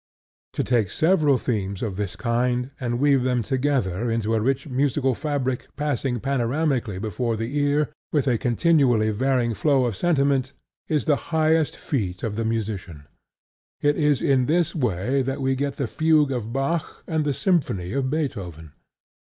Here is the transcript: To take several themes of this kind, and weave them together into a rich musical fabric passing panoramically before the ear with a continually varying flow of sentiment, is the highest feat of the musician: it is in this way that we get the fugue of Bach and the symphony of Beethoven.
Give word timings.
To 0.53 0.63
take 0.63 0.89
several 0.89 1.37
themes 1.37 1.83
of 1.83 1.95
this 1.95 2.15
kind, 2.15 2.71
and 2.79 2.97
weave 2.99 3.21
them 3.21 3.43
together 3.43 4.09
into 4.09 4.33
a 4.33 4.41
rich 4.41 4.67
musical 4.67 5.13
fabric 5.13 5.67
passing 5.75 6.19
panoramically 6.19 6.97
before 6.97 7.35
the 7.37 7.55
ear 7.59 7.91
with 8.11 8.25
a 8.27 8.39
continually 8.39 9.11
varying 9.11 9.53
flow 9.53 9.85
of 9.85 9.95
sentiment, 9.95 10.53
is 10.87 11.05
the 11.05 11.15
highest 11.29 11.77
feat 11.77 12.23
of 12.23 12.35
the 12.35 12.45
musician: 12.45 13.03
it 13.79 13.95
is 13.95 14.23
in 14.23 14.47
this 14.47 14.73
way 14.73 15.21
that 15.21 15.39
we 15.39 15.55
get 15.55 15.77
the 15.77 15.85
fugue 15.85 16.31
of 16.31 16.51
Bach 16.51 17.03
and 17.05 17.23
the 17.23 17.31
symphony 17.31 17.93
of 17.93 18.09
Beethoven. 18.09 18.71